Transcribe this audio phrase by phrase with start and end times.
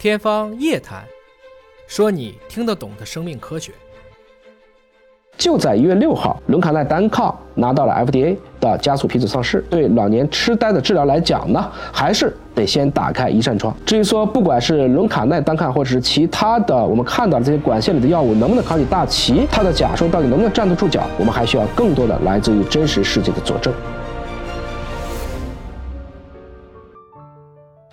[0.00, 1.02] 天方夜谭，
[1.86, 3.70] 说你听得懂的生命科学。
[5.36, 9.62] 就在一月六号，伦卡奈单抗拿到了 FDA 的加速批准上市。
[9.68, 13.76] 对老年痴呆的治疗来讲呢，还是得先打开一扇窗。
[13.84, 23.70] 至于说，不管是伦卡奈单抗，或者是其他的我们看到的这些管线里的药物能不能扛起大旗，它的假说到底能不能站得住脚，我们还需要更多的来自于真实世界的佐证。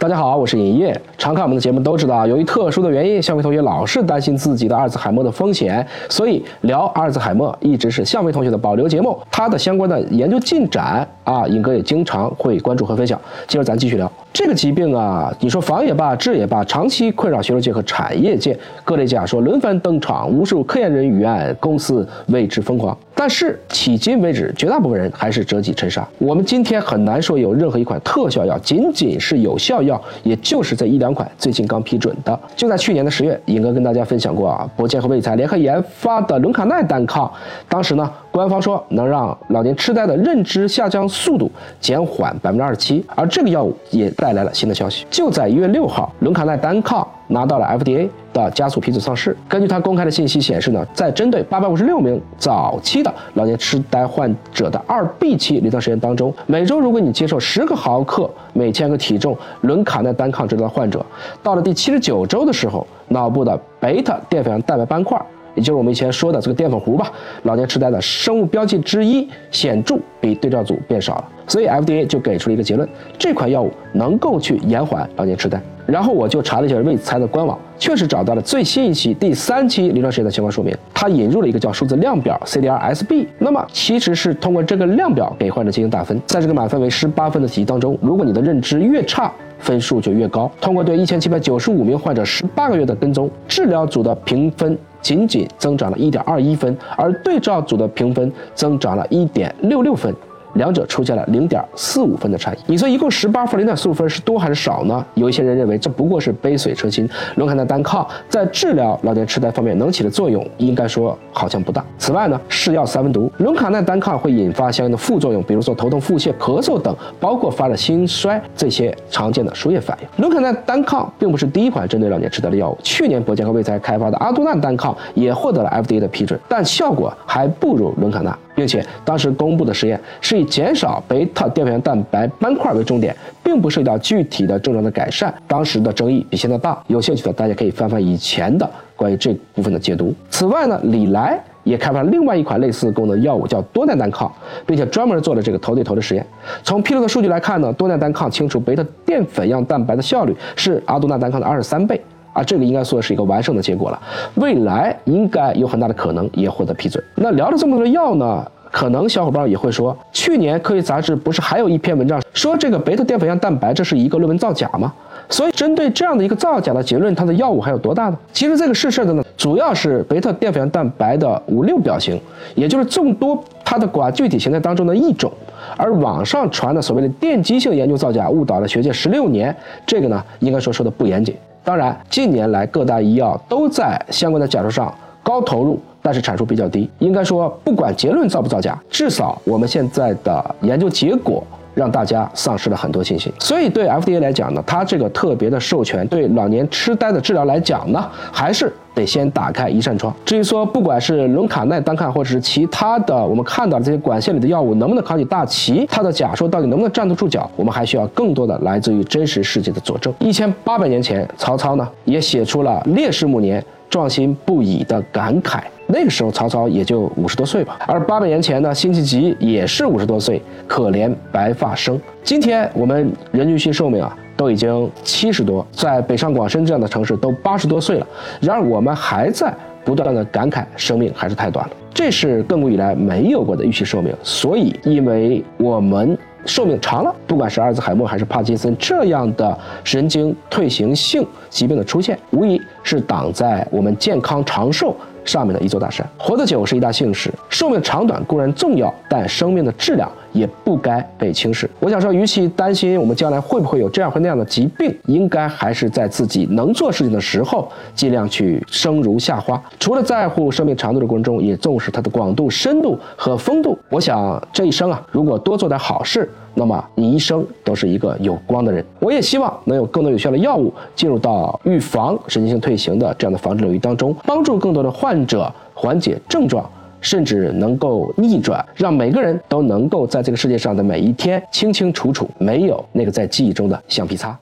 [0.00, 0.96] 大家好，我是尹烨。
[1.18, 9.18] 常看我们的节目都知道，由于特殊的原因，向飞同学老是担心自己的阿尔兹海默的风险，所以聊阿尔兹海默一直是向飞同学的保留节目。
[9.28, 13.20] 他的相关的研究进展啊，尹哥也经常会关注和分享。
[13.48, 22.96] 接着咱继续聊这个疾病啊，你说防也罢，治也罢，长期困扰学术界和产业界，各类假说轮番登场，无数科研人员、公司为之疯狂。
[23.16, 26.06] 但是迄今为止，绝大部分人还是折戟沉沙。
[26.18, 32.38] 我们今天很难说有任何一款特效药仅仅是有效药，也就是这一两款最近刚批准的。
[32.54, 37.30] 就在去年的十月，尹哥跟大家分享过啊，博健和卫材联合研发的伦卡奈单抗，
[37.68, 45.04] 当时呢，官方说能让老年痴呆的认知下降速度减缓百分之二十七，而这个药物也带来了新的消息。
[45.10, 47.06] 就在一月六号，伦卡奈单抗。
[47.28, 49.36] 拿到了 FDA 的加速批准上市。
[49.48, 61.04] 根据他公开的信息显示呢，在针对八百五十六名早期的老年痴呆患者的二 B 期临床实验当中，每周如果你接受十个毫克每千克体重伦卡奈单抗治疗的患者，
[61.42, 65.20] 到了第七十九周的时候，脑部的贝塔淀粉样蛋白斑块。
[65.54, 67.10] 也就是我们以前说的这个淀粉糊吧，
[67.42, 75.60] 老年痴呆的生物标记之一，显著比对照组变少了，所以 FDA 就给出了一个结论，这款药物能够去延缓老年痴呆。
[75.88, 90.50] 然后我就查了一下卫才的官网，确实找到了最新一期第三期临床实验的相关说明，它引入了一个叫数字量表 CDR-SB，那么其实是通过这个量表给患者进行打分，在这个满分为十八分的题当中，如果你的认知越差，分数就越高。
[90.60, 94.76] 通过对一千七百九十五名患者十八个月的跟踪，治疗组的评分。
[95.00, 100.12] 仅仅增长了一点二一分，而对照组的评分增长了一点六六分。
[100.54, 102.56] 两者出现了零点四五分的差异。
[102.66, 105.04] 你说一共十八分，零点四五分是多还是少呢？
[105.14, 107.08] 有一些人认为这不过是杯水车薪。
[107.36, 111.84] 伦卡奈单抗在治疗老年痴呆方面能起的作用，应该说好像不大。
[111.98, 120.08] 此外呢，是药三分毒，伦卡奈单抗会引发相应的副作用，比如说头痛、腹泻、咳嗽等，包括发热、心衰这些常见的输液反应。
[120.22, 128.36] 伦卡奈单抗并不是第一款针对老年痴呆的药物，去年博健和卫才开发的阿杜纳单抗也获得了 FDA 的批准，但效果还不如伦卡纳。
[128.58, 135.32] 并且当时公布的实验是以减少贝塔淀粉样蛋白斑块为重点，并不涉及到具体的症状的改善。
[135.46, 140.12] 当时的争议比现在大，有兴趣的大家可以翻翻以前的关于这部分的解读。
[140.28, 144.28] 此外呢，李来也开发了另外一款类似功能药物，叫多奈单抗，
[144.66, 146.26] 并且专门做了这个头对头的实验。
[146.64, 152.02] 从披露的数据来看呢，多奈单抗清除贝塔淀粉样蛋白的效率是阿杜纳单抗的二十三倍。
[152.38, 154.00] 啊，这个应该说是一个完胜的结果了，
[154.36, 157.02] 未来应该有很大的可能也获得批准。
[157.16, 164.92] 那聊了这么多药呢，可能小伙伴也会说，去年科学杂志不是还有一篇文章说这个贝塔淀粉样蛋白这是一个论文造假吗？
[165.28, 168.16] 所以针对这样的一个造假的结论，它的药物还有多大呢？
[168.32, 172.18] 其实这个是事的呢，主要是贝塔淀粉样蛋白的五六表型，
[172.54, 175.30] 也就是众多它的寡聚体形态当中的一种。
[175.76, 181.34] 而网上传的所谓的电机性研究造假，误导了学界十六年，这个呢，应该说说的不严谨。
[181.68, 184.90] 当然，近年来各大医药都在相关的假设上
[185.22, 186.88] 高投入，但是产出比较低。
[186.98, 191.44] 应该说，不管结论造不造假，至少我们现在的研究结果
[191.78, 193.32] 让大家丧失了很多信心。
[193.38, 198.72] 所以，对 FDA 来讲呢，它这个特别的授权，对老年痴呆的治疗来讲呢，还是。
[198.94, 200.12] 得先打开一扇窗。
[200.24, 210.12] 至于说，不管是伦卡奈单抗，或者是其他的，我们看到的这些管线里的药物能不能扛起大旗，它的假说到底能不能站得住脚，我们还需要更多的来自于真实世界的佐证。
[210.18, 215.60] 一千八百年前，曹操呢也写出了烈士暮年，壮心不已的感慨。
[215.90, 217.78] 那个时候，曹操也就五十多岁吧。
[217.86, 221.98] 而八百年前呢，辛弃疾也是五十多岁，可怜白发生。
[222.22, 224.16] 今天我们人均寿寿命啊。
[224.38, 228.06] 都已经七十多，在北上广深这样的城市都八十多岁了，
[228.40, 229.52] 然而我们还在
[229.84, 234.14] 不断的感慨生命还是太短了，这是亘古以来没有过的预期寿命。
[234.22, 244.94] 所以，因为我们寿命长了，不管是阿尔兹海默还是帕金森这样的神经退行性疾病的出现，无疑是挡在我们健康长寿。
[245.28, 251.68] 上面的一座大山，活得久是一大幸事，寿命长短固然重要，但生命的质量也不该被轻视。
[251.78, 259.62] 我想说，与其担心我们将来会不会有这样或那样的疾病，应该还是在自己能做事情的时候，尽量去生如夏花。
[259.78, 263.78] 除了在乎生命长度的过程中，也重视它的广度、深度和风度。
[263.90, 266.26] 我想这一生啊，如果多做点好事。
[266.58, 268.84] 那么你一生都是一个有光的人。
[268.98, 276.68] 我也希望能有更多有效的药物进入到预防神经性退行的这样的防治领域当中，帮助更多的患者缓解症状。
[277.00, 284.36] 甚至能够逆转，让每个人都能够在这个世界上的每一天清清楚楚，没有那个在记忆中的橡皮擦。